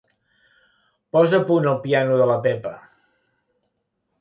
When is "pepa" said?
2.49-2.73